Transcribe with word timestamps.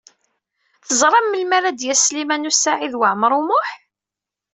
Teẓram 0.87 1.25
melmi 1.29 1.55
ara 1.57 1.69
d-yas 1.71 2.01
Sliman 2.05 2.49
U 2.49 2.51
Saɛid 2.53 2.93
Waɛmaṛ 2.99 3.31
U 3.39 3.41
Muḥ? 3.47 3.69